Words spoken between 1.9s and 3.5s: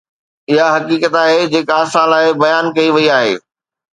لاءِ بيان ڪئي وئي آهي.